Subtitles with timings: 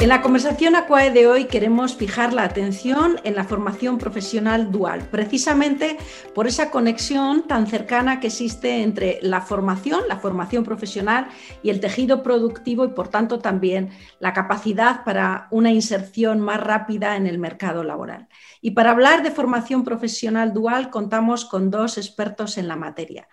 [0.00, 5.06] En la conversación ACUAE de hoy queremos fijar la atención en la formación profesional dual,
[5.10, 5.98] precisamente
[6.34, 11.28] por esa conexión tan cercana que existe entre la formación, la formación profesional
[11.62, 13.90] y el tejido productivo y por tanto también
[14.20, 18.26] la capacidad para una inserción más rápida en el mercado laboral.
[18.62, 23.28] Y para hablar de formación profesional dual contamos con dos expertos en la materia.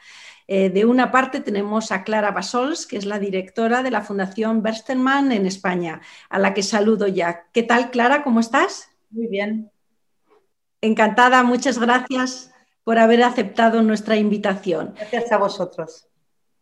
[0.48, 4.64] Eh, de una parte tenemos a Clara Basols, que es la directora de la Fundación
[4.64, 7.48] Berstenmann en España, a la que saludo ya.
[7.52, 8.24] ¿Qué tal, Clara?
[8.24, 8.90] ¿Cómo estás?
[9.10, 9.70] Muy bien.
[10.82, 12.52] Encantada, muchas gracias
[12.84, 14.94] por haber aceptado nuestra invitación.
[14.96, 16.08] Gracias a vosotros.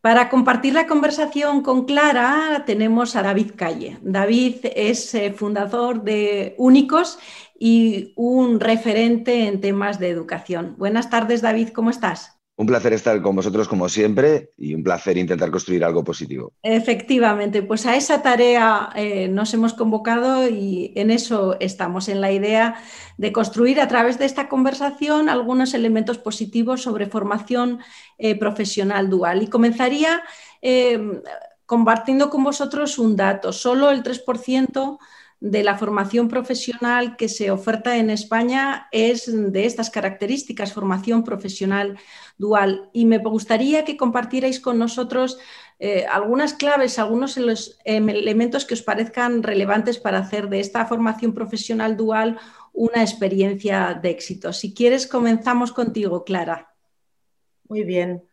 [0.01, 3.97] Para compartir la conversación con Clara tenemos a David Calle.
[4.01, 7.17] David es eh, fundador de Únicos
[7.59, 10.75] y un referente en temas de educación.
[10.77, 12.34] Buenas tardes, David, ¿cómo estás?
[12.57, 16.53] Un placer estar con vosotros como siempre y un placer intentar construir algo positivo.
[16.63, 22.31] Efectivamente, pues a esa tarea eh, nos hemos convocado y en eso estamos, en la
[22.31, 22.75] idea
[23.17, 27.79] de construir a través de esta conversación algunos elementos positivos sobre formación
[28.17, 29.43] eh, profesional dual.
[29.43, 30.23] Y comenzaría
[30.61, 31.21] eh,
[31.65, 33.51] compartiendo con vosotros un dato.
[33.51, 34.97] Solo el 3%
[35.45, 41.99] de la formación profesional que se oferta en España es de estas características, formación profesional
[42.39, 42.89] dual.
[42.93, 45.37] Y me gustaría que compartierais con nosotros
[45.77, 51.31] eh, algunas claves, algunos em, elementos que os parezcan relevantes para hacer de esta formación
[51.35, 52.39] profesional dual
[52.73, 54.51] una experiencia de éxito.
[54.51, 56.73] Si quieres, comenzamos contigo, Clara.
[57.69, 58.23] Muy bien.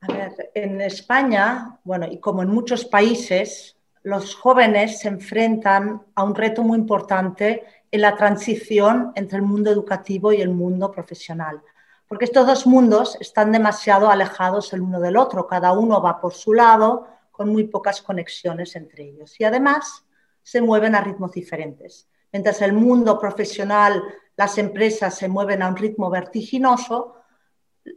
[0.00, 3.75] A ver, en España, bueno, y como en muchos países,
[4.06, 9.68] los jóvenes se enfrentan a un reto muy importante en la transición entre el mundo
[9.68, 11.60] educativo y el mundo profesional,
[12.06, 16.34] porque estos dos mundos están demasiado alejados el uno del otro, cada uno va por
[16.34, 19.40] su lado, con muy pocas conexiones entre ellos.
[19.40, 20.04] Y además
[20.40, 22.08] se mueven a ritmos diferentes.
[22.32, 24.04] Mientras el mundo profesional,
[24.36, 27.16] las empresas se mueven a un ritmo vertiginoso,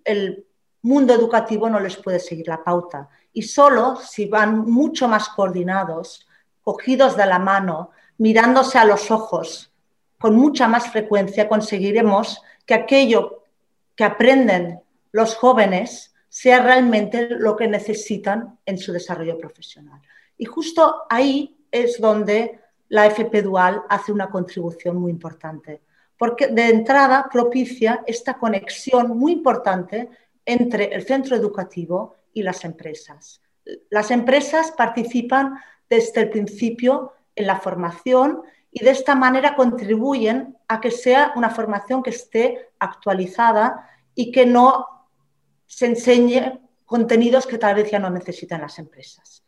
[0.03, 0.47] el
[0.81, 3.09] mundo educativo no les puede seguir la pauta.
[3.33, 6.27] Y solo si van mucho más coordinados,
[6.61, 9.71] cogidos de la mano, mirándose a los ojos,
[10.19, 13.43] con mucha más frecuencia conseguiremos que aquello
[13.95, 14.81] que aprenden
[15.11, 20.01] los jóvenes sea realmente lo que necesitan en su desarrollo profesional.
[20.37, 25.81] Y justo ahí es donde la FP Dual hace una contribución muy importante,
[26.17, 30.09] porque de entrada propicia esta conexión muy importante
[30.45, 33.41] entre el centro educativo y las empresas.
[33.89, 38.41] Las empresas participan desde el principio en la formación
[38.71, 44.45] y de esta manera contribuyen a que sea una formación que esté actualizada y que
[44.45, 44.85] no
[45.65, 49.43] se enseñe contenidos que tal vez ya no necesitan las empresas.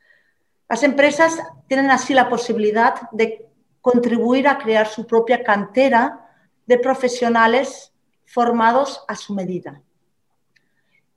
[0.69, 3.47] Las empresas tienen así la posibilidad de
[3.81, 6.29] contribuir a crear su propia cantera
[6.65, 7.91] de profesionales
[8.25, 9.81] formados a su medida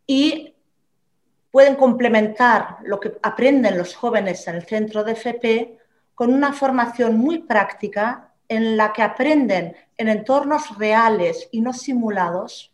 [0.06, 0.53] y
[1.54, 5.78] pueden complementar lo que aprenden los jóvenes en el centro de FP
[6.12, 12.72] con una formación muy práctica en la que aprenden en entornos reales y no simulados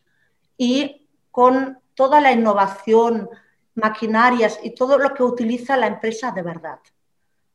[0.57, 3.29] y con toda la innovación,
[3.75, 6.79] maquinarias y todo lo que utiliza la empresa de verdad.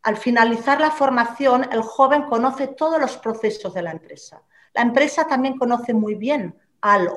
[0.03, 4.43] Al finalizar la formación, el joven conoce todos los procesos de la empresa.
[4.75, 7.09] La empresa también conoce muy bien al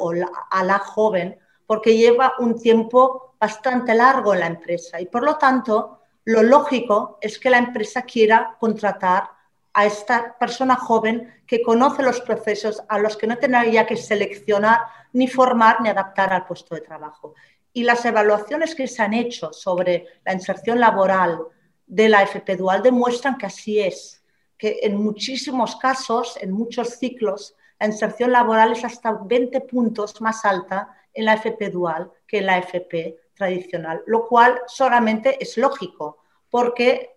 [0.51, 5.37] a la joven porque lleva un tiempo bastante largo en la empresa y por lo
[5.37, 9.31] tanto lo lógico es que la empresa quiera contratar
[9.73, 14.81] a esta persona joven que conoce los procesos a los que no tendría que seleccionar,
[15.13, 17.35] ni formar, ni adaptar al puesto de trabajo.
[17.73, 21.39] Y las evaluaciones que se han hecho sobre la inserción laboral
[21.87, 24.23] de la FP Dual demuestran que así es,
[24.59, 30.45] que en muchísimos casos, en muchos ciclos, la inserción laboral es hasta 20 puntos más
[30.45, 36.19] alta en la FP dual que en la FP tradicional, lo cual solamente es lógico,
[36.51, 37.17] porque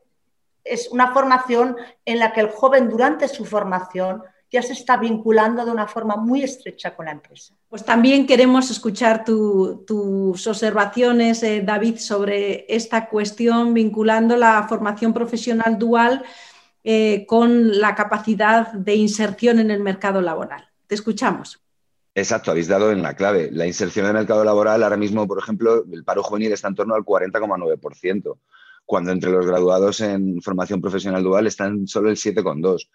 [0.63, 1.75] es una formación
[2.05, 6.17] en la que el joven durante su formación ya se está vinculando de una forma
[6.17, 7.55] muy estrecha con la empresa.
[7.69, 15.79] Pues también queremos escuchar tus observaciones, eh, David, sobre esta cuestión vinculando la formación profesional
[15.79, 16.23] dual
[16.83, 20.67] eh, con la capacidad de inserción en el mercado laboral.
[20.87, 21.60] Te escuchamos.
[22.13, 23.49] Exacto, habéis dado en la clave.
[23.51, 26.75] La inserción en el mercado laboral, ahora mismo, por ejemplo, el paro juvenil está en
[26.75, 28.37] torno al 40,9%,
[28.85, 32.87] cuando entre los graduados en formación profesional dual están solo el 7,2%.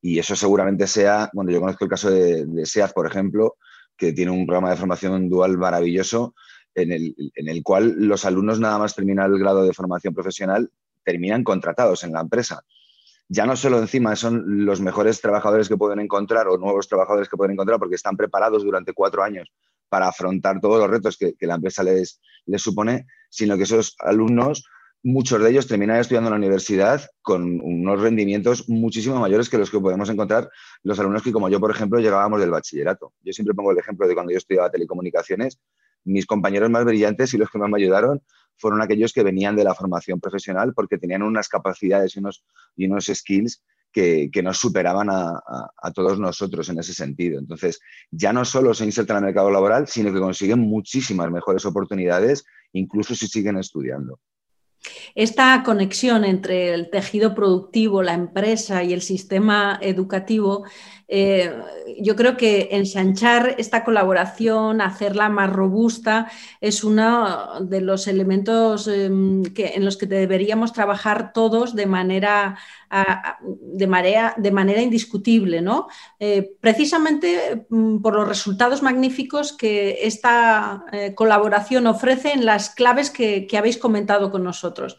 [0.00, 3.56] Y eso seguramente sea, bueno, yo conozco el caso de, de SEAD, por ejemplo,
[3.96, 6.34] que tiene un programa de formación dual maravilloso,
[6.74, 10.70] en el, en el cual los alumnos nada más terminar el grado de formación profesional
[11.04, 12.64] terminan contratados en la empresa
[13.32, 17.36] ya no solo encima son los mejores trabajadores que pueden encontrar o nuevos trabajadores que
[17.38, 19.50] pueden encontrar porque están preparados durante cuatro años
[19.88, 24.66] para afrontar todos los retos que, la empresa les, les supone, sino que esos alumnos
[25.02, 29.70] muchos de ellos terminan estudiando en la universidad con unos rendimientos muchísimo mayores que los
[29.70, 30.50] que podemos encontrar
[30.82, 33.14] los alumnos que, como yo, por ejemplo, llegábamos del bachillerato.
[33.22, 35.58] Yo siempre pongo el ejemplo de cuando yo estudiaba telecomunicaciones,
[36.04, 38.22] mis compañeros más brillantes y los que más me ayudaron
[38.56, 42.44] fueron aquellos que venían de la formación profesional porque tenían unas capacidades y unos,
[42.76, 43.62] y unos skills
[43.92, 45.42] que, nos superaban a,
[45.76, 47.38] a, todos nosotros en ese sentido.
[47.38, 51.64] Entonces, ya no solo se insertan en el mercado laboral, sino que consiguen muchísimas mejores
[51.66, 54.18] oportunidades, incluso si siguen estudiando.
[55.14, 60.64] Esta conexión entre el tejido productivo, la empresa y el sistema educativo
[61.14, 61.52] eh,
[62.00, 69.42] yo creo que ensanchar esta colaboración, hacerla más robusta, es uno de los elementos em,
[69.54, 72.56] en los que deberíamos trabajar todos de manera,
[73.48, 75.88] de manera, indiscutible, ¿no?
[76.18, 83.10] Eh, precisamente mm, por los resultados magníficos que esta eh, colaboración ofrece en las claves
[83.10, 84.98] que habéis comentado con nosotros.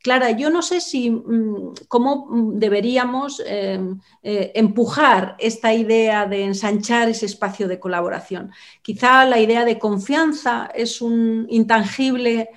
[0.00, 3.80] Clara, yo no sé si mm, cómo mm, deberíamos eh,
[4.22, 8.52] empujar esta idea de ensanchar ese espacio de colaboración.
[8.80, 12.50] Quizá la idea de confianza es un intangible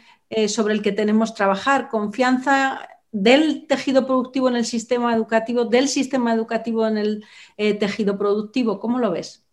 [0.50, 2.81] sobre el que tenemos que trabajar, confianza
[3.12, 7.25] del tejido productivo en el sistema educativo, del sistema educativo en el
[7.80, 8.80] tejido productivo.
[8.80, 9.45] ¿Cómo lo ves?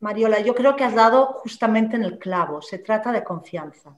[0.00, 2.60] Mariola, yo creo que has dado justamente en el clavo.
[2.62, 3.96] Se trata de confianza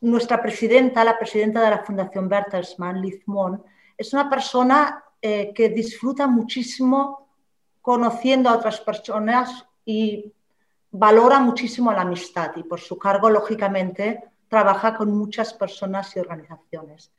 [0.00, 3.62] nuestra presidenta, la presidenta de la Fundación Bertelsmann, Liz Mon,
[3.96, 7.28] es una persona eh, que disfruta muchísimo
[7.80, 10.32] conociendo a otras personas y
[10.90, 17.12] valora muchísimo la amistad y por su cargo, lógicamente, trabaja con muchas personas y organizaciones.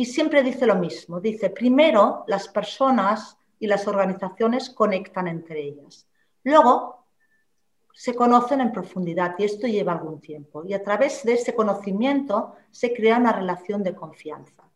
[0.00, 6.06] Y siempre dice lo mismo, dice, primero las personas y las organizaciones conectan entre ellas.
[6.44, 7.04] Luego,
[7.92, 10.62] se conocen en profundidad y esto lleva algún tiempo.
[10.64, 14.70] Y a través de ese conocimiento se crea una relación de confianza.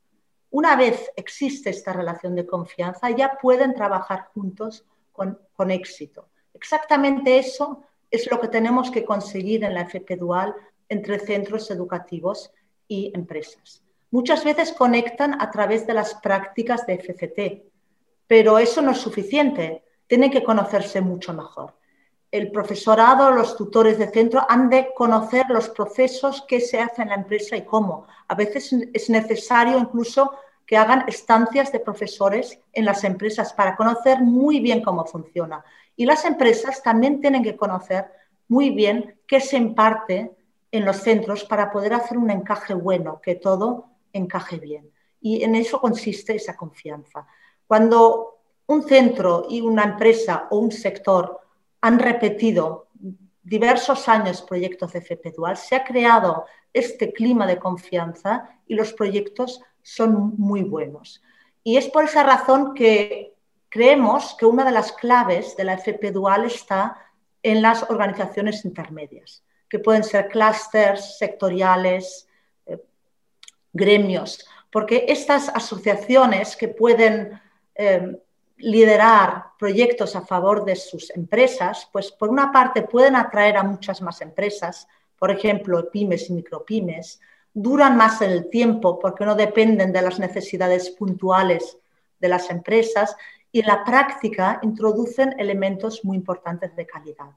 [0.51, 5.39] Una vez existe esta relación de confianza, ya pueden trabajar juntos con,
[5.71, 6.31] éxito.
[6.53, 10.53] Exactamente eso es lo que tenemos que conseguir en la FP Dual
[10.89, 12.53] entre centros educativos
[12.89, 13.85] y empresas.
[14.13, 17.65] Muchas veces conectan a través de las prácticas de FCT,
[18.29, 19.83] pero eso no es suficiente.
[20.07, 21.75] Tienen que conocerse mucho mejor
[22.33, 27.09] el profesorado, los tutores de centro han de conocer los procesos que se hacen en
[27.11, 28.07] la empresa y cómo.
[28.27, 30.33] A veces es necesario incluso
[30.67, 35.63] que hagan estancias de profesores en las empresas para conocer muy bien cómo funciona.
[35.95, 38.07] Y las empresas también tienen que conocer
[38.49, 40.33] muy bien qué se imparte
[40.71, 44.91] en los centros para poder hacer un encaje bueno, que todo encaje bien.
[45.21, 47.27] Y en eso consiste esa confianza.
[47.67, 51.41] Cuando un centro y una empresa o un sector
[51.81, 52.89] han repetido
[53.43, 58.93] diversos años proyectos de FP Dual, se ha creado este clima de confianza y los
[58.93, 61.23] proyectos son muy buenos.
[61.65, 63.35] Y es por esa razón que
[63.69, 66.97] creemos que una de las claves de la FP Dual está
[67.43, 72.29] en las organizaciones intermedias, que pueden ser clústeres sectoriales,
[73.73, 77.41] gremios, porque estas asociaciones que pueden
[77.75, 78.19] eh,
[78.59, 84.01] liderar proyectos a favor de sus empresas, pues por una parte pueden atraer a muchas
[84.01, 84.87] más empresas,
[85.19, 87.21] por ejemplo, pymes y micropymes,
[87.53, 91.77] duran más en el tiempo porque no dependen de las necesidades puntuales
[92.19, 93.17] de las empresas
[93.51, 97.31] y en la práctica introducen elementos muy importantes de calidad.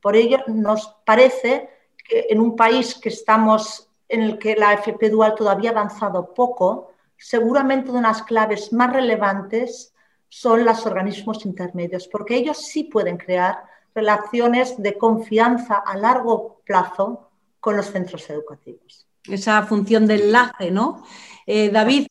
[0.00, 1.68] Por ello, nos parece
[2.08, 6.34] que en un país que estamos en el que la FP Dual todavía ha avanzado
[6.34, 9.94] poco, seguramente una de las claves más relevantes
[10.28, 13.62] son los organismos intermedios, porque ellos sí pueden crear
[13.94, 19.06] relaciones de confianza a largo plazo con los centros educativos.
[19.28, 21.04] Esa función de enlace, ¿no?
[21.46, 22.06] Eh, David.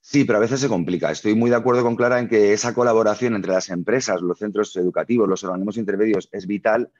[0.00, 1.10] Sí, pero a veces se complica.
[1.10, 4.74] Estoy muy de acuerdo con Clara en que esa colaboración entre las empresas, los centros
[4.76, 6.90] educativos, los organismos intermedios es vital,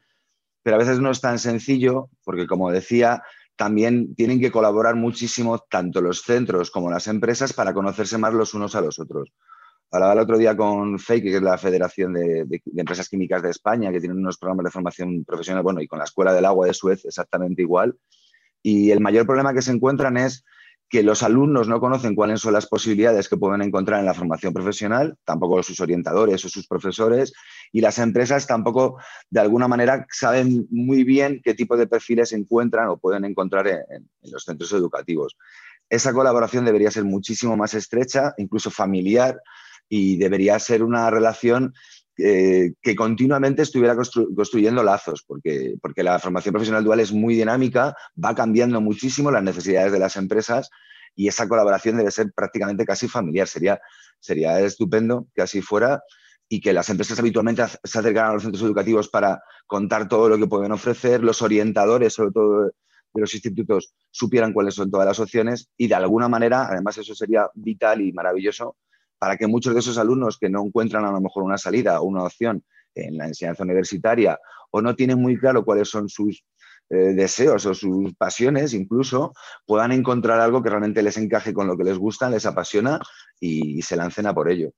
[0.62, 3.22] pero a veces no es tan sencillo porque, como decía,
[3.58, 8.54] también tienen que colaborar muchísimo tanto los centros como las empresas para conocerse más los
[8.54, 9.32] unos a los otros.
[9.90, 12.46] Hablaba el otro día con FEI, que es la Federación de,
[12.76, 16.04] Empresas Químicas de España, que tienen unos programas de formación profesional, bueno, y con la
[16.04, 17.98] Escuela del Agua de Suez exactamente igual.
[18.62, 20.44] Y el mayor problema que se encuentran es
[20.88, 24.54] que los alumnos no conocen cuáles son las posibilidades que pueden encontrar en la formación
[24.54, 27.34] profesional, tampoco sus orientadores o sus profesores,
[27.72, 32.88] y las empresas tampoco, de alguna manera, saben muy bien qué tipo de perfiles encuentran
[32.88, 35.36] o pueden encontrar en los centros educativos.
[35.90, 39.40] esa colaboración debería ser muchísimo más estrecha, incluso familiar,
[39.88, 41.74] y debería ser una relación
[42.20, 47.96] eh, que continuamente estuviera construyendo lazos, porque, porque la formación profesional dual es muy dinámica,
[48.22, 50.68] va cambiando muchísimo las necesidades de las empresas
[51.14, 53.46] y esa colaboración debe ser prácticamente casi familiar.
[53.46, 53.80] Sería,
[54.18, 56.02] sería estupendo que así fuera
[56.48, 60.38] y que las empresas habitualmente se acercaran a los centros educativos para contar todo lo
[60.38, 65.20] que pueden ofrecer, los orientadores, sobre todo de los institutos, supieran cuáles son todas las
[65.20, 68.76] opciones y de alguna manera, además eso sería vital y maravilloso,
[69.18, 72.04] para que muchos de esos alumnos que no encuentran a lo mejor una salida o
[72.04, 74.38] una opción en la enseñanza universitaria
[74.70, 76.44] o no tienen muy claro cuáles son sus
[76.90, 79.34] eh, deseos o sus pasiones incluso,
[79.66, 82.98] puedan encontrar algo que realmente les encaje con lo que les gusta, les apasiona
[83.40, 84.70] y se lancen a por ello.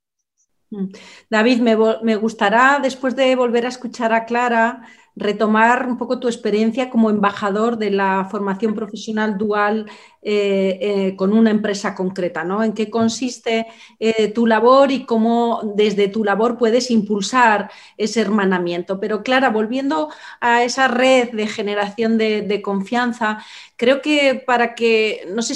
[0.70, 0.86] Mm.
[1.28, 4.82] David, me, gustará, después de volver a escuchar a Clara,
[5.16, 9.90] retomar un poco tu experiencia como embajador de la formación profesional dual
[10.22, 12.62] eh, eh, con una empresa concreta, ¿no?
[12.62, 13.66] En qué consiste
[13.98, 19.00] eh, tu labor y cómo desde tu labor puedes impulsar ese hermanamiento.
[19.00, 20.10] Pero Clara, volviendo
[20.42, 23.42] a esa red de generación de, confianza,
[23.76, 25.54] creo que para que, no sé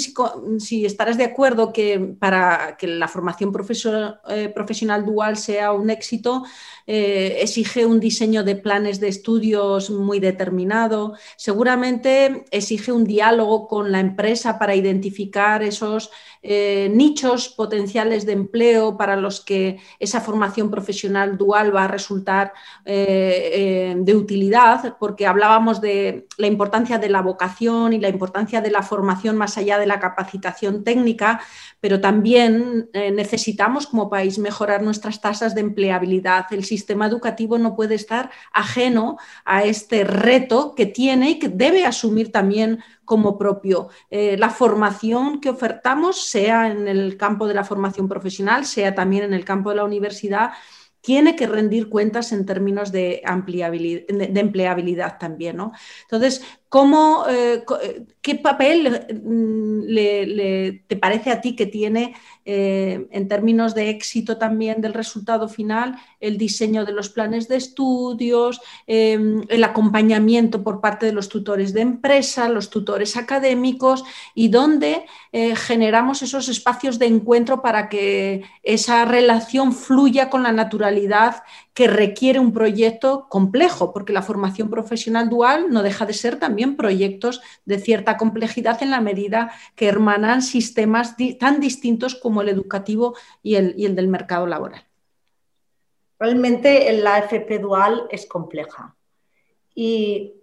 [0.57, 4.19] si, estarás de acuerdo que para que la formación profesional,
[4.55, 6.43] profesional dual sea un éxito,
[6.87, 13.99] exige un diseño de planes de estudios muy determinado, seguramente exige un diálogo con la
[13.99, 16.11] empresa para identificar esos
[16.47, 22.53] eh, nichos potenciales de empleo para los que esa formación profesional dual va a resultar
[22.85, 28.61] eh, eh, de utilidad, porque hablábamos de la importancia de la vocación y la importancia
[28.61, 31.41] de la formación más allá de la capacitación técnica,
[31.81, 36.45] pero también necesitamos como país mejorar nuestras tasas de empleabilidad.
[36.51, 41.85] El sistema educativo no puede estar ajeno a este reto que tiene y que debe
[41.85, 43.89] asumir también como propio.
[44.09, 49.33] la formación que ofertamos sea en el campo de la formación profesional, sea también en
[49.33, 50.51] el campo de la universidad,
[51.05, 55.55] tiene que rendir cuentas en términos de, de empleabilidad también.
[55.57, 55.71] ¿no?
[56.01, 56.43] Entonces,
[56.75, 59.95] ¿cómo, eh, eh, ¿qué papel mm,
[60.89, 62.13] te parece a ti que tiene
[62.43, 67.55] eh, en términos de éxito también del resultado final el diseño de los planes de
[67.55, 74.03] estudios, em, el acompañamiento por parte de los tutores de empresa, los tutores académicos
[74.33, 75.05] y dónde
[75.67, 81.43] generamos esos espacios de encuentro para que esa relación fluya con la naturalidad
[81.75, 86.64] que requiere un proyecto complejo, porque la formación profesional dual no deja de ser también
[86.73, 93.15] proyectos de cierta complejidad en la medida que hermanan sistemas tan distintos como el educativo
[93.43, 94.83] y el, del mercado laboral.
[96.17, 98.95] Realmente la FP dual es compleja
[99.75, 100.33] y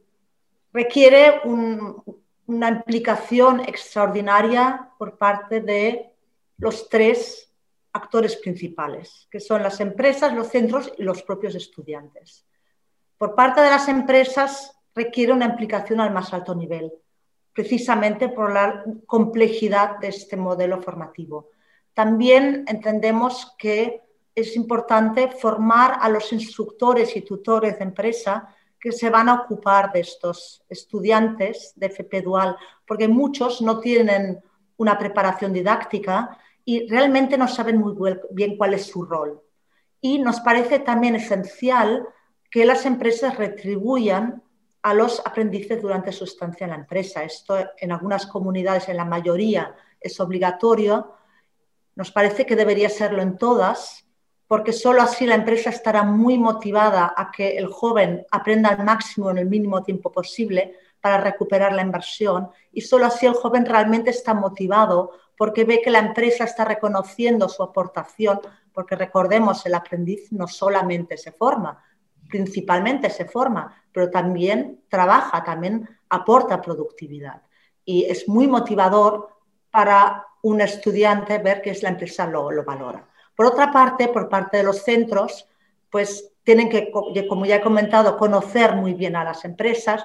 [0.72, 6.12] requiere una implicación extraordinaria por parte de
[6.58, 7.52] los tres
[7.92, 12.46] actores principales, que son las empresas, los centros y los propios estudiantes.
[13.18, 16.92] Por parte de las empresas requiere una implicación al más alto nivel,
[17.52, 21.50] precisamente por la complejidad de este modelo formativo.
[21.94, 24.02] También entendemos que
[24.34, 28.48] es importante formar a los instructores y tutores de empresa
[28.80, 32.56] que se van a ocupar de estos estudiantes de FP Dual,
[32.86, 34.40] porque muchos no tienen
[34.78, 37.94] una preparación didáctica y realmente no saben muy
[38.30, 39.40] bien cuál es su rol.
[40.00, 42.08] Y nos parece también esencial
[42.50, 44.42] que las empresas retribuyan
[44.82, 47.22] a los aprendices durante su estancia en la empresa.
[47.22, 51.14] Esto en algunas comunidades, en la mayoría, es obligatorio.
[51.94, 54.04] Nos parece que debería serlo en todas,
[54.48, 59.30] porque solo así la empresa estará muy motivada a que el joven aprenda al máximo
[59.30, 64.10] en el mínimo tiempo posible para recuperar la inversión y solo así el joven realmente
[64.10, 68.40] está motivado porque ve que la empresa está reconociendo su aportación,
[68.72, 71.82] porque recordemos, el aprendiz no solamente se forma,
[72.32, 77.42] principalmente se forma, pero también trabaja, también aporta productividad.
[77.84, 79.28] Y es muy motivador
[79.70, 83.06] para un estudiante ver que la empresa lo, lo valora.
[83.36, 85.46] Por otra parte, por parte de los centros,
[85.90, 86.90] pues tienen que,
[87.28, 90.04] como ya he comentado, conocer muy bien a las empresas,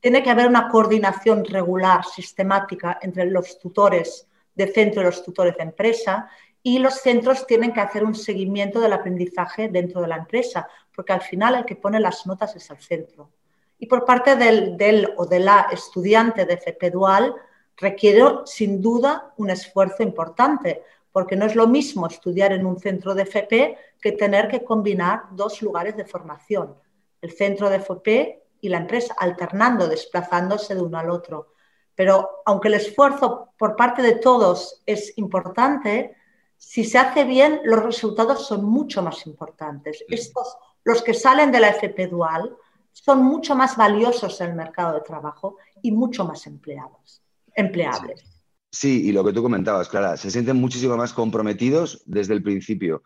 [0.00, 5.56] tiene que haber una coordinación regular, sistemática entre los tutores de centro y los tutores
[5.56, 6.28] de empresa
[6.62, 10.68] y los centros tienen que hacer un seguimiento del aprendizaje dentro de la empresa,
[10.98, 13.30] porque al final el que pone las notas es el centro.
[13.78, 17.36] Y por parte del, o de la estudiante de FP Dual
[17.76, 23.14] requiere sin duda un esfuerzo importante, porque no es lo mismo estudiar en un centro
[23.14, 26.74] de FP que tener que combinar dos lugares de formación,
[27.22, 31.54] el centro de FP y la empresa, alternando, desplazándose de uno al otro.
[31.94, 36.16] Pero aunque el esfuerzo por parte de todos es importante,
[36.56, 40.04] si se hace bien, los resultados son mucho más importantes.
[40.08, 40.56] Estos,
[40.88, 42.56] los que salen de la FP dual,
[42.92, 47.22] son mucho más valiosos en el mercado de trabajo y mucho más empleados,
[47.54, 48.24] empleables.
[48.72, 53.02] Sí, y lo que tú comentabas, Clara, se sienten muchísimo más comprometidos desde el principio.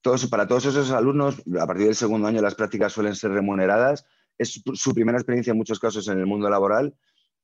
[0.00, 4.06] Todos, para todos esos alumnos, a partir del segundo año las prácticas suelen ser remuneradas.
[4.38, 6.94] Es su primera experiencia en muchos casos en el mundo laboral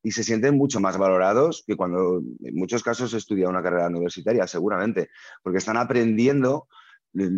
[0.05, 4.47] y se sienten mucho más valorados que cuando en muchos casos estudia una carrera universitaria,
[4.47, 5.11] seguramente,
[5.43, 6.69] porque están aprendiendo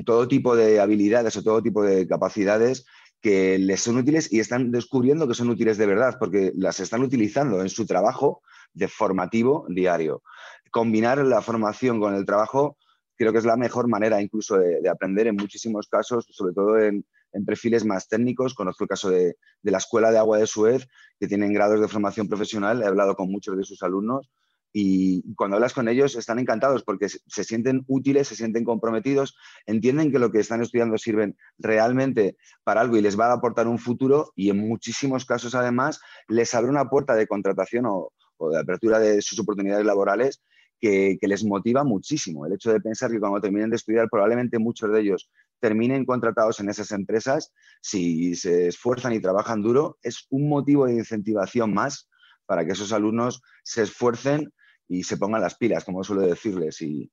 [0.04, 2.84] todo tipo de habilidades o todo tipo de capacidades
[3.20, 7.02] que les son útiles y están descubriendo que son útiles de verdad, porque las están
[7.02, 8.42] utilizando en su trabajo
[8.74, 10.22] de formativo diario.
[10.70, 12.76] Combinar la formación con el trabajo
[13.16, 17.04] creo que es la mejor manera incluso de, aprender en muchísimos casos, sobre todo en,
[17.46, 18.54] perfiles más técnicos.
[18.54, 20.86] Conozco el caso de, la Escuela de Agua de Suez,
[21.18, 22.82] que tienen grados de formación profesional.
[22.82, 24.28] He hablado con muchos de sus alumnos
[24.72, 29.36] y cuando hablas con ellos están encantados porque se sienten útiles, se sienten comprometidos,
[29.66, 33.68] entienden que lo que están estudiando sirven realmente para algo y les va a aportar
[33.68, 38.12] un futuro y en muchísimos casos además les abre una puerta de contratación o,
[38.50, 40.42] de apertura de sus oportunidades laborales
[40.80, 42.44] que, les motiva muchísimo.
[42.44, 46.58] El hecho de pensar que cuando terminen de estudiar probablemente muchos de ellos terminen contratados
[46.58, 52.08] en esas empresas, si se esfuerzan y trabajan duro, es un motivo de incentivación más
[52.46, 54.52] para que esos alumnos se esfuercen
[54.92, 56.82] y se pongan las pilas, como suelo decirles.
[56.82, 57.10] Y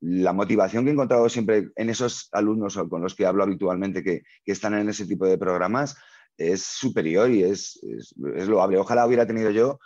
[0.00, 4.22] la motivación que he encontrado siempre en esos alumnos con los que hablo habitualmente que,
[4.44, 5.96] están en ese tipo de programas
[6.36, 7.80] es superior y es,
[8.36, 8.76] es, loable.
[8.76, 9.78] Ojalá hubiera tenido yo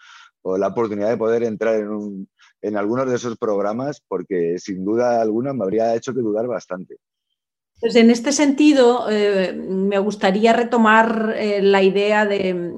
[0.44, 2.28] la oportunidad de poder entrar en,
[2.62, 6.96] en algunos de esos programas porque sin duda alguna me habría hecho que dudar bastante.
[7.78, 12.72] Pues en este sentido, eh, me gustaría retomar eh, la idea de,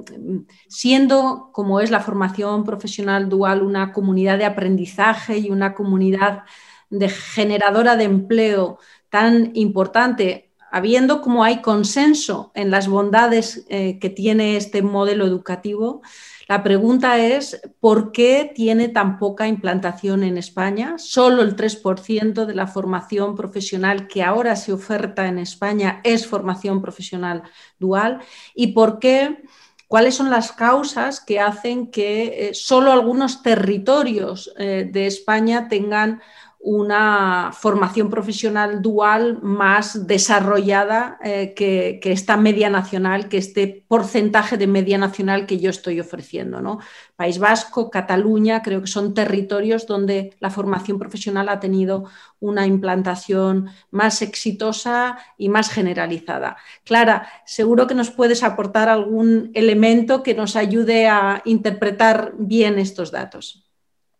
[0.68, 6.42] siendo como es la formación profesional dual una comunidad de aprendizaje y una comunidad
[6.90, 14.10] de generadora de empleo tan importante, habiendo como hay consenso en las bondades eh, que
[14.10, 16.02] tiene este modelo educativo,
[16.48, 20.94] la pregunta es, ¿por qué tiene tan poca implantación en España?
[20.96, 26.80] Solo el 3% de la formación profesional que ahora se oferta en España es formación
[26.80, 27.42] profesional
[27.78, 28.20] dual.
[28.54, 29.42] ¿Y por qué?
[29.88, 36.22] ¿Cuáles son las causas que hacen que eh, solo algunos territorios eh, de España tengan
[36.60, 44.66] una formación profesional dual más desarrollada eh, que, esta media nacional, que este porcentaje de
[44.66, 46.60] media nacional que yo estoy ofreciendo.
[46.60, 46.80] ¿no?
[47.14, 52.06] País Vasco, Cataluña, creo que son territorios donde la formación profesional ha tenido
[52.40, 56.56] una implantación más exitosa y más generalizada.
[56.84, 63.12] Clara, seguro que nos puedes aportar algún elemento que nos ayude a interpretar bien estos
[63.12, 63.67] datos.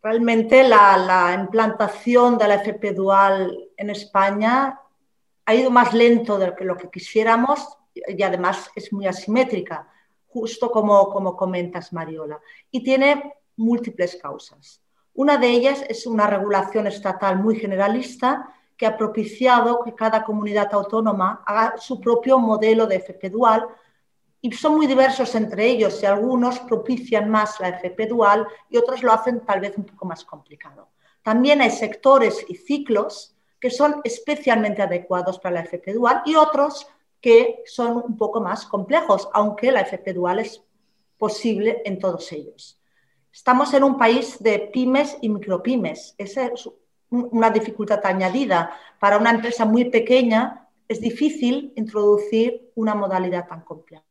[0.02, 4.80] Realmente la, implantación de la FP dual en España
[5.44, 9.88] ha ido más lento de lo que quisiéramos y además es muy asimétrica,
[10.28, 14.80] justo como, como comentas, Mariola, y tiene múltiples causas.
[15.14, 20.72] Una de ellas es una regulación estatal muy generalista que ha propiciado que cada comunidad
[20.72, 23.66] autónoma haga su propio modelo de FP dual
[24.40, 29.02] y son muy diversos entre ellos y algunos propician más la FP dual y otros
[29.02, 30.90] lo hacen tal vez un poco más complicado.
[31.22, 36.86] También hay sectores y ciclos que son especialmente adecuados para la FP dual y otros
[37.20, 40.62] que son un poco más complejos, aunque la FP dual es
[41.18, 42.80] posible en todos ellos.
[43.32, 46.14] Estamos en un país de pymes y micropymes.
[46.16, 46.68] Esa es
[47.10, 48.72] una dificultad añadida.
[49.00, 54.07] Para una empresa muy pequeña es difícil introducir una modalidad tan compleja.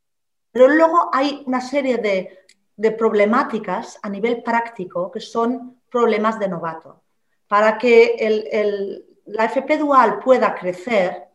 [0.57, 7.03] Pero luego hay una serie de, problemáticas a nivel práctico que son problemas de novato.
[7.47, 11.27] Para que la FP dual pueda crecer,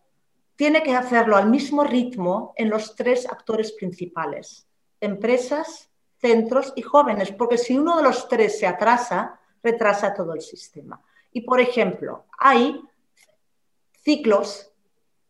[0.57, 4.67] tiene que hacerlo al mismo ritmo en los tres actores principales,
[5.01, 5.89] empresas,
[6.21, 11.01] centros y jóvenes, porque si uno de los tres se atrasa, retrasa todo el sistema.
[11.31, 12.83] Y, por ejemplo, hay
[14.03, 14.72] ciclos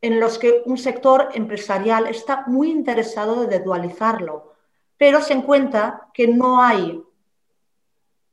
[0.02, 4.52] en los que un sector empresarial está muy interesado de dualizarlo,
[4.98, 7.02] pero se encuentra que no hay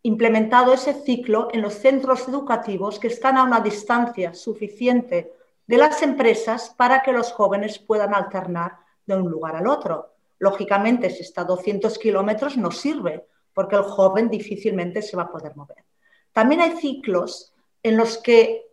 [0.01, 5.33] implementado ese ciclo en los centros educativos que están a una distancia suficiente
[5.67, 10.15] de las empresas para que los jóvenes puedan alternar de un lugar al otro.
[10.39, 15.31] Lógicamente, si está a 200 kilómetros no sirve, porque el joven difícilmente se va a
[15.31, 15.85] poder mover.
[16.33, 17.53] También hay ciclos
[17.83, 18.68] en los que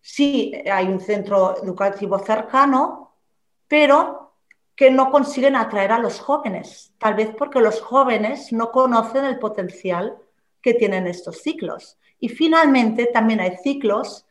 [0.00, 3.14] sí hay un centro educativo cercano,
[3.66, 4.34] pero
[4.74, 9.38] que no consiguen atraer a los jóvenes, tal vez porque los jóvenes no conocen el
[9.38, 10.16] potencial
[10.62, 11.98] que tienen estos ciclos.
[12.20, 14.26] Y finalmente también hay ciclos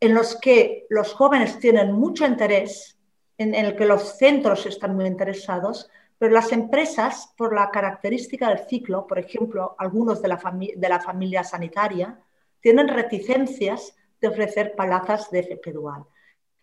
[0.00, 2.98] en los que los jóvenes tienen mucho interés,
[3.38, 8.66] en el que los centros están muy interesados, pero las empresas, por la característica del
[8.66, 10.40] ciclo, por ejemplo, algunos de la,
[10.76, 12.18] de la familia sanitaria,
[12.60, 16.04] tienen reticencias de ofrecer plazas de FP dual.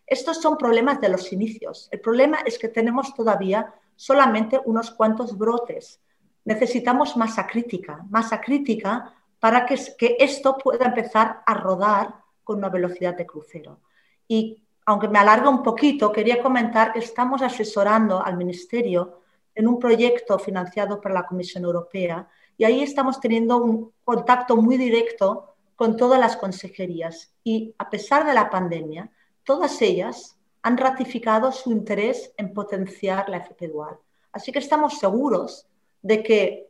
[0.07, 1.87] Estos son problemas de los inicios.
[1.91, 5.99] El problema es que tenemos todavía solamente unos cuantos brotes.
[6.45, 12.69] Necesitamos masa crítica, masa crítica para que, que esto pueda empezar a rodar con una
[12.69, 13.81] velocidad de crucero.
[14.27, 19.19] Y aunque me alarga un poquito, quería comentar que estamos asesorando al Ministerio
[19.53, 24.77] en un proyecto financiado por la Comisión Europea y ahí estamos teniendo un contacto muy
[24.77, 25.48] directo
[25.79, 27.33] con todas las consejerías.
[27.41, 29.09] Y a pesar de la pandemia,
[29.45, 33.97] todas ellas han ratificado su interés en potenciar la FP dual.
[34.33, 35.69] Así que estamos seguros
[36.01, 36.67] de que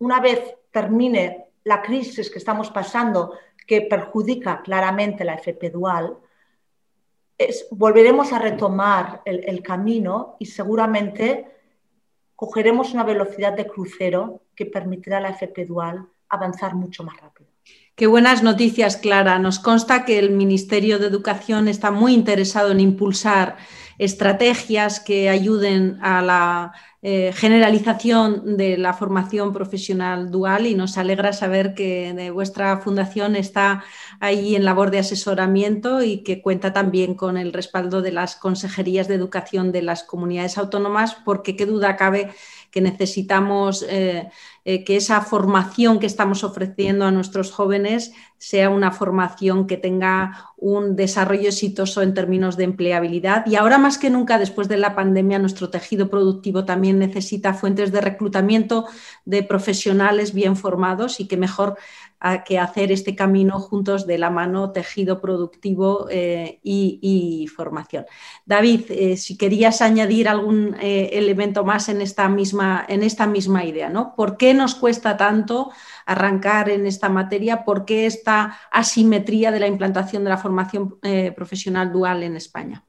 [0.00, 6.18] una vez termine la crisis que estamos pasando, que perjudica claramente la FP dual,
[7.70, 11.46] volveremos a retomar el camino y seguramente
[12.34, 17.47] cogeremos una velocidad de crucero que permitirá a la FP dual avanzar mucho más rápido.
[17.98, 19.40] Qué buenas noticias, Clara.
[19.40, 23.56] Nos consta que el Ministerio de Educación está muy interesado en impulsar
[23.98, 31.32] estrategias que ayuden a la eh, generalización de la formación profesional dual y nos alegra
[31.32, 33.82] saber que vuestra fundación está
[34.20, 39.08] ahí en labor de asesoramiento y que cuenta también con el respaldo de las consejerías
[39.08, 42.30] de educación de las comunidades autónomas, porque qué duda cabe
[42.70, 44.28] que necesitamos eh,
[44.64, 50.52] eh, que esa formación que estamos ofreciendo a nuestros jóvenes sea una formación que tenga
[50.56, 53.46] un desarrollo exitoso en términos de empleabilidad.
[53.46, 57.92] Y ahora más que nunca, después de la pandemia, nuestro tejido productivo también necesita fuentes
[57.92, 58.86] de reclutamiento
[59.24, 61.78] de profesionales bien formados y que mejor
[62.44, 68.06] que hacer este camino juntos de la mano, tejido productivo eh, y, formación.
[68.44, 73.64] David, eh, si querías añadir algún eh, elemento más en esta, misma, en esta misma
[73.64, 74.14] idea, ¿no?
[74.16, 75.70] ¿Por qué nos cuesta tanto
[76.06, 77.64] arrancar en esta materia?
[77.64, 80.98] ¿Por qué esta asimetría de la implantación de la formación
[81.34, 82.84] profesional dual en España?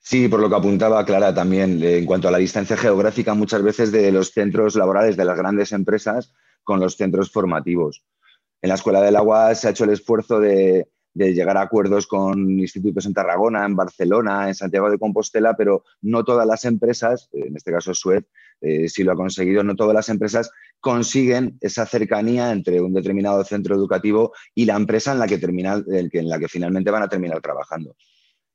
[0.00, 3.90] Sí, por lo que apuntaba Clara también, en cuanto a la distancia geográfica muchas veces
[3.90, 8.02] de los centros laborales de las grandes empresas con los centros formativos.
[8.64, 12.58] En la Escuela del Agua se ha hecho el esfuerzo de, llegar a acuerdos con
[12.58, 17.54] institutos en Tarragona, en Barcelona, en Santiago de Compostela, pero no todas las empresas, en
[17.54, 18.24] este caso Suez,
[18.62, 20.50] eh, sí lo ha conseguido, no todas las empresas
[20.80, 26.28] consiguen esa cercanía entre un determinado centro educativo y la empresa en la que, en
[26.30, 27.94] la que finalmente van a terminar trabajando.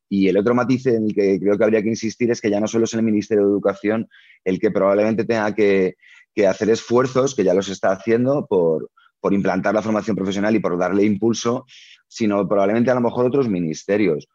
[0.09, 2.59] Y el otro matiz en el que creo que habría que insistir es que ya
[2.59, 4.09] no solo es el Ministerio de Educación
[4.43, 5.97] el que probablemente tenga que
[6.47, 10.77] hacer esfuerzos, que ya los está haciendo, por, por implantar la formación profesional y por
[10.77, 11.65] darle impulso,
[12.07, 14.27] sino probablemente a lo mejor otros ministerios.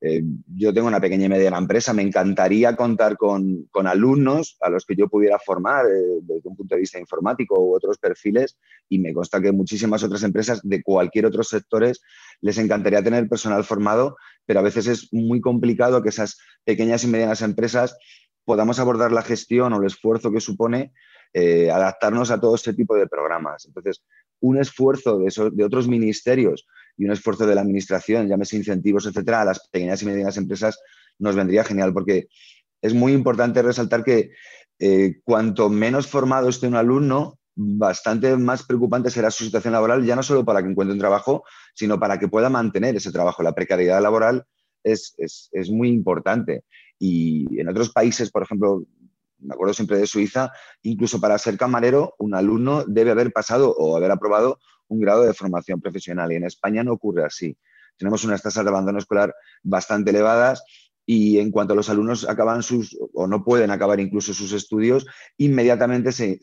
[0.00, 0.22] Eh,
[0.54, 4.94] yo tengo una pequeña y mediana empresa, me encantaría contar con, alumnos a los que
[4.94, 8.58] yo pudiera formar eh, desde un punto de vista informático u otros perfiles
[8.90, 12.02] y me consta que muchísimas otras empresas de cualquier otro sectores
[12.42, 17.06] les encantaría tener personal formado, pero a veces es muy complicado que esas pequeñas y
[17.06, 17.96] medianas empresas
[18.44, 20.92] podamos abordar la gestión o el esfuerzo que supone
[21.32, 23.66] eh, adaptarnos a todo este tipo de programas.
[23.66, 24.02] Entonces,
[24.40, 29.42] un esfuerzo de, de otros ministerios y un esfuerzo de la administración, llámese incentivos, etcétera,
[29.42, 30.78] a las pequeñas y medianas empresas
[31.18, 32.28] nos vendría genial porque
[32.82, 34.30] es muy importante resaltar que
[34.78, 40.14] eh, cuanto menos formado esté un alumno, bastante más preocupante será su situación laboral, ya
[40.14, 41.44] no solo para que encuentre un trabajo,
[41.74, 43.42] sino para que pueda mantener ese trabajo.
[43.42, 44.44] La precariedad laboral
[44.84, 46.64] es, es muy importante.
[46.98, 48.84] Y en otros países, por ejemplo,
[49.38, 53.96] me acuerdo siempre de Suiza, incluso para ser camarero, un alumno debe haber pasado o
[53.96, 57.56] haber aprobado un grado de formación profesional y en España no ocurre así.
[57.96, 60.62] Tenemos unas tasas de abandono escolar bastante elevadas
[61.04, 65.06] y en cuanto los alumnos acaban sus o no pueden acabar incluso sus estudios,
[65.38, 66.40] inmediatamente se,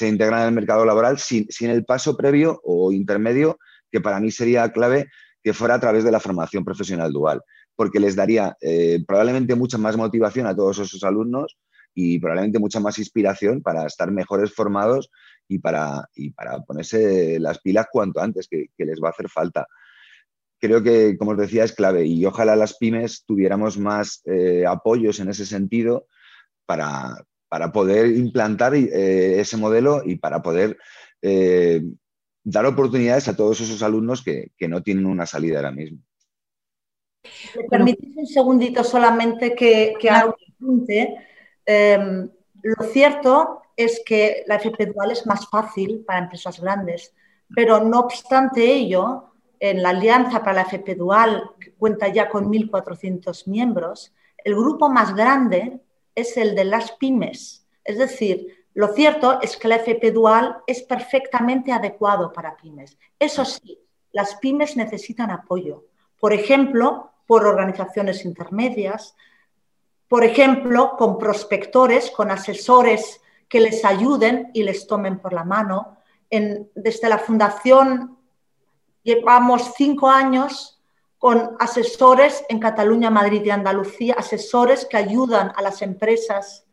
[0.00, 3.58] integran en el mercado laboral sin, el paso previo o intermedio
[3.90, 5.08] que para mí sería clave
[5.42, 7.40] que fuera a través de la formación profesional dual,
[7.74, 11.56] porque les daría eh, probablemente mucha más motivación a todos esos alumnos
[11.94, 15.10] y probablemente mucha más inspiración para estar mejores formados
[15.48, 19.66] y para, para ponerse las pilas cuanto antes, que, les va a hacer falta.
[20.60, 25.20] Creo que, como os decía, es clave y ojalá las pymes tuviéramos más eh, apoyos
[25.20, 26.06] en ese sentido
[26.66, 27.24] para,
[27.72, 30.76] poder implantar eh, ese modelo y para poder
[31.22, 31.82] eh,
[32.44, 36.00] dar oportunidades a todos esos alumnos que, no tienen una salida ahora mismo.
[37.56, 40.86] ¿Me permitís un segundito solamente que, que haga un
[41.70, 42.30] Em,
[42.62, 47.14] lo cierto es que la FP dual es más fácil para empresas grandes,
[47.54, 52.50] Pero no obstante ello, en la Alianza para la FP Dual, que cuenta ya con
[52.50, 54.12] 1.400 miembros,
[54.44, 55.80] el grupo más grande
[56.14, 57.66] es el de las pymes.
[57.84, 62.98] Es decir, lo cierto es que la FP Dual es perfectamente adecuado para pymes.
[63.18, 63.78] Eso sí,
[64.12, 65.86] las pymes necesitan apoyo.
[66.20, 69.16] Por ejemplo, por organizaciones intermedias,
[70.08, 75.98] por ejemplo, con prospectores, con asesores que les ayuden y les tomen por la mano.
[76.30, 78.18] desde la Fundación
[79.02, 80.80] llevamos cinco años
[81.18, 86.64] con asesores en Cataluña, Madrid y Andalucía, asesores que ayudan a las empresas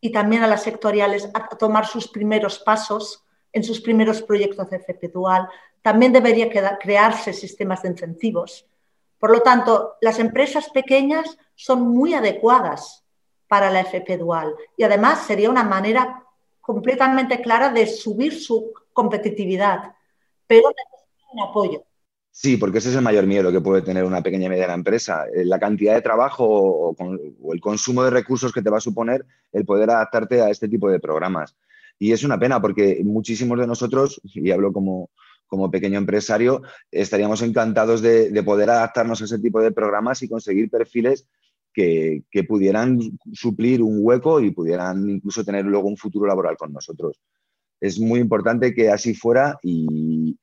[0.00, 4.76] y también a las sectoriales a tomar sus primeros pasos en sus primeros proyectos de
[4.76, 5.48] FP Dual.
[5.82, 8.66] También debería crearse sistemas de incentivos.
[9.18, 13.04] Por lo tanto, las empresas pequeñas son muy adecuadas
[13.46, 16.24] para la FP Dual y además sería una manera
[16.60, 19.94] completamente clara de subir su competitividad,
[20.46, 21.84] pero necesitan un apoyo.
[22.32, 25.26] Sí, porque ese es el mayor miedo que puede tener una pequeña y mediana empresa.
[25.34, 29.24] Eh, la cantidad de trabajo o, el consumo de recursos que te va a suponer
[29.52, 31.54] el poder adaptarte a este tipo de programas.
[31.98, 35.10] Y es una pena porque muchísimos de nosotros, y hablo como,
[35.46, 40.70] como pequeño empresario, estaríamos encantados de, poder adaptarnos a ese tipo de programas y conseguir
[40.70, 41.28] perfiles
[41.72, 42.98] que, pudieran
[43.32, 47.20] suplir un hueco y pudieran incluso tener luego un futuro laboral con nosotros.
[47.80, 50.36] Es muy importante que así fuera y,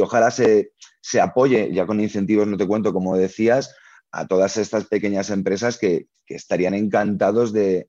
[0.00, 0.72] ojalá se,
[1.20, 3.74] apoye, ya con incentivos no te cuento, como decías,
[4.10, 7.88] a todas estas pequeñas empresas que, estarían encantados de,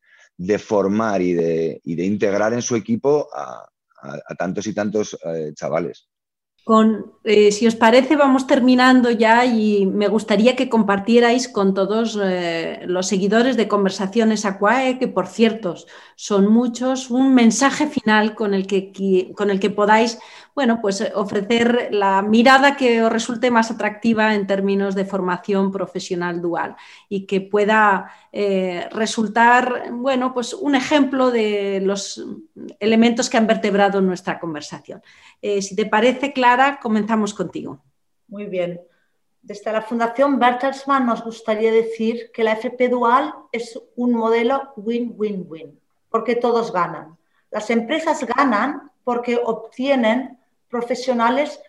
[0.60, 3.68] formar y de, integrar en su equipo a,
[4.38, 6.10] tantos y tantos eh, chavales.
[7.26, 12.84] Eh, si os parece, vamos terminando ya y me gustaría que compartierais con todos eh,
[12.86, 15.76] los seguidores de Conversaciones Aquae, que por cierto
[16.16, 20.20] son muchos, un mensaje final con el que, con el que podáis
[20.56, 25.72] bueno, pues eh, ofrecer la mirada que os resulte más atractiva en términos de formación
[25.72, 26.76] profesional dual
[27.10, 28.12] y que pueda
[28.92, 32.26] resultar, bueno, pues un ejemplo de los
[32.80, 35.04] elementos que han vertebrado nuestra conversación.
[35.40, 36.34] Si te parece,
[36.82, 37.80] Comenzamos contigo.
[38.28, 38.82] Muy bien.
[39.42, 45.80] Desde la Fundación Bertelsmann nos gustaría decir que la FP Dual es un modelo win-win-win,
[46.10, 47.18] porque todos ganan.
[47.52, 50.40] Las empresas ganan porque obtienen
[50.70, 51.60] profesionales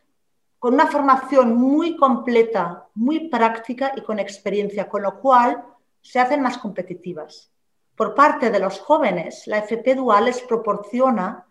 [0.59, 5.63] con una formación muy completa, muy práctica y con experiencia, con lo cual
[6.01, 7.51] se hacen más competitivas.
[7.97, 11.47] Por parte de los jóvenes, la FP Dual les proporciona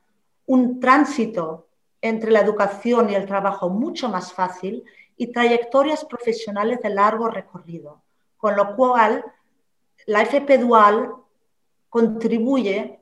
[0.46, 1.68] un tránsito
[2.04, 4.84] entre la educación y el trabajo mucho más fácil
[5.16, 8.04] y trayectorias profesionales de largo recorrido,
[8.36, 9.24] con lo cual
[10.06, 11.14] la FP Dual
[11.88, 13.00] contribuye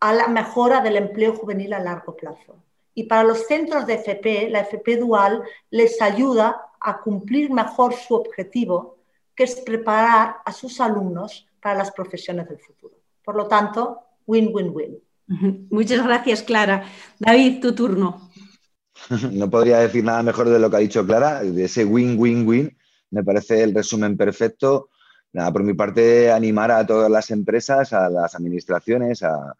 [0.00, 2.62] a la mejora del empleo juvenil a largo plazo.
[2.92, 8.14] Y para los centros de FP, la FP Dual les ayuda a cumplir mejor su
[8.14, 8.98] objetivo,
[9.34, 12.96] que es preparar a sus alumnos para las profesiones del futuro.
[13.24, 14.98] Por lo tanto, win-win-win.
[15.70, 16.84] Muchas gracias, Clara.
[17.18, 18.25] David, tu turno.
[19.32, 22.76] No podría decir nada mejor de lo que ha dicho Clara, de ese win-win-win.
[23.10, 24.90] Me parece el resumen perfecto.
[25.32, 29.54] Nada, por mi parte, animar a todas las empresas, a las administraciones, a,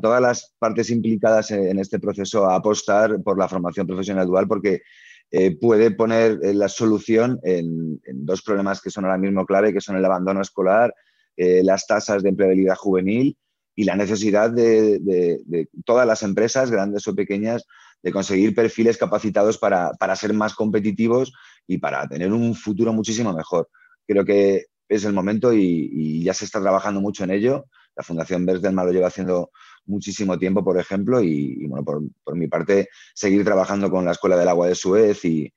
[0.00, 4.82] todas las partes implicadas en este proceso a apostar por la formación profesional dual porque
[5.30, 9.80] eh, puede poner eh, la solución en, dos problemas que son ahora mismo clave, que
[9.80, 10.94] son el abandono escolar,
[11.36, 13.36] eh, las tasas de empleabilidad juvenil
[13.74, 17.66] y la necesidad de, todas las empresas, grandes o pequeñas,
[18.02, 21.32] de conseguir perfiles capacitados para, ser más competitivos
[21.66, 23.68] y para tener un futuro muchísimo mejor.
[24.06, 27.66] Creo que es el momento y, y ya se está trabajando mucho en ello.
[27.96, 29.50] La Fundación Bertelsmann lo lleva haciendo
[29.88, 34.48] muchísimo tiempo, por ejemplo, y, bueno, por, mi parte, seguir trabajando con la Escuela del
[34.48, 35.52] Agua de Suez y,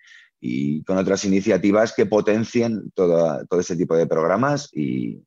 [0.86, 5.24] con otras iniciativas que potencien todo, todo ese tipo de programas y,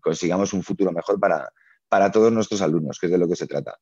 [0.00, 1.46] consigamos un futuro mejor para,
[1.90, 3.78] para todos nuestros alumnos, que es de lo que se trata.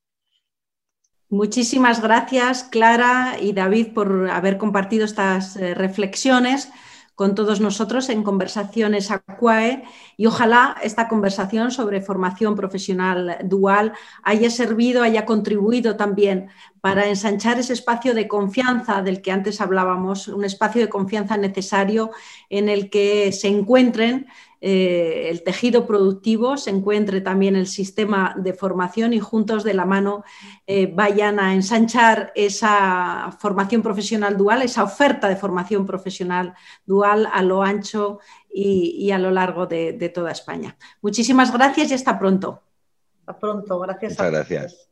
[1.28, 6.70] Muchísimas gracias, Clara y David, por haber compartido estas eh, reflexiones
[7.16, 9.82] con todos nosotros en Conversaciones Aquae
[10.16, 16.48] y ojalá esta conversación sobre formación profesional dual haya servido, haya contribuido también
[16.80, 22.10] para ensanchar ese espacio de confianza del que antes hablábamos, un espacio de confianza necesario
[22.50, 24.26] en el que se encuentren
[24.68, 29.85] eh, el tejido productivo, se encuentre también el sistema de formación y juntos de la
[29.85, 30.24] mano
[30.66, 36.52] eh, vayan a ensanchar esa formación profesional dual, esa oferta de formación profesional
[36.85, 38.18] dual a lo ancho
[38.52, 40.76] y, a lo largo de, toda España.
[41.00, 42.61] Muchísimas gracias y hasta pronto.
[43.20, 44.14] Hasta pronto, gracias.
[44.14, 44.90] Muchas gracias.